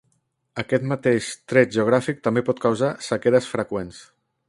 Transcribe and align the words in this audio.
Aquest 0.63 0.87
mateix 0.91 1.27
tret 1.53 1.71
geogràfic 1.77 2.25
també 2.29 2.47
pot 2.51 2.65
causar 2.67 2.93
sequeres 3.13 3.55
freqüents. 3.55 4.05